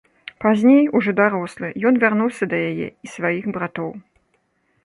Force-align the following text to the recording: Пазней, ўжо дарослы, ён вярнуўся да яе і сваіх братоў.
Пазней, 0.43 0.79
ўжо 0.99 1.13
дарослы, 1.19 1.69
ён 1.89 1.93
вярнуўся 2.05 2.43
да 2.55 2.63
яе 2.71 2.87
і 2.89 3.07
сваіх 3.15 3.45
братоў. 3.59 3.91